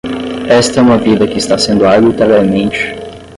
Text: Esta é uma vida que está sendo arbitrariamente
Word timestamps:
Esta 0.49 0.79
é 0.79 0.81
uma 0.81 0.97
vida 0.97 1.27
que 1.27 1.37
está 1.37 1.59
sendo 1.59 1.85
arbitrariamente 1.85 2.95